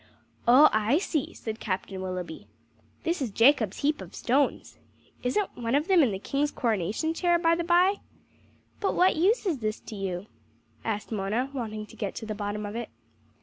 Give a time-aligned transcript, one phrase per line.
[0.47, 2.47] "Oh, I see," said Captain Willoughby.
[3.03, 4.79] "This is Jacob's heap of stones.
[5.21, 7.97] Isn't one of them in the King's coronation chair, by the bye?"
[8.79, 10.25] "But what use is this to you?"
[10.83, 12.89] asked Mona, wanting to get to the bottom of it.